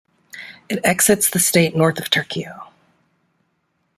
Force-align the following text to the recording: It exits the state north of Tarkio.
It 0.67 0.83
exits 0.83 1.29
the 1.29 1.37
state 1.37 1.75
north 1.75 1.99
of 1.99 2.05
Tarkio. 2.09 2.69